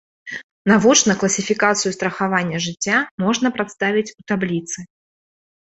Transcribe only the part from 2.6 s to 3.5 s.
жыцця можна